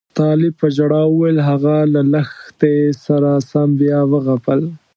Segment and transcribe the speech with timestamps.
[0.19, 4.59] طالب په ژړا وویل هغه له لښتې سره سم بیا وغپل.